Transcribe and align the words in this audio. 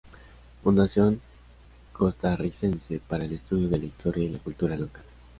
Fundación 0.63 1.21
costarricense 1.93 2.99
para 3.07 3.25
el 3.25 3.33
estudio 3.33 3.69
de 3.69 3.77
la 3.77 3.85
historia 3.85 4.23
y 4.25 4.29
la 4.29 4.39
cultura 4.39 4.75
local. 4.75 5.03